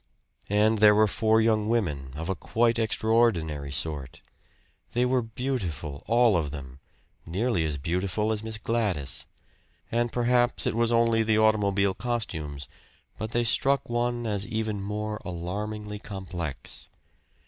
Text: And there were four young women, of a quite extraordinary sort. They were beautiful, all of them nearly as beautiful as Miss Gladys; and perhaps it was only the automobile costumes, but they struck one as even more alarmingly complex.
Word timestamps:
And 0.49 0.79
there 0.79 0.95
were 0.95 1.05
four 1.05 1.39
young 1.41 1.69
women, 1.69 2.13
of 2.15 2.27
a 2.27 2.33
quite 2.33 2.79
extraordinary 2.79 3.71
sort. 3.71 4.19
They 4.93 5.05
were 5.05 5.21
beautiful, 5.21 6.01
all 6.07 6.35
of 6.35 6.49
them 6.49 6.79
nearly 7.23 7.63
as 7.65 7.77
beautiful 7.77 8.31
as 8.31 8.43
Miss 8.43 8.57
Gladys; 8.57 9.27
and 9.91 10.11
perhaps 10.11 10.65
it 10.65 10.73
was 10.73 10.91
only 10.91 11.21
the 11.21 11.37
automobile 11.37 11.93
costumes, 11.93 12.67
but 13.19 13.29
they 13.29 13.43
struck 13.43 13.87
one 13.89 14.25
as 14.25 14.47
even 14.47 14.81
more 14.81 15.21
alarmingly 15.23 15.99
complex. 15.99 16.89